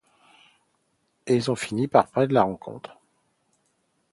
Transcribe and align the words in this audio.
Et 1.27 1.35
ils 1.35 1.51
ont 1.51 1.55
fini 1.55 1.87
par 1.87 2.07
perdre 2.07 2.33
la 2.33 2.41
rencontre. 2.41 2.97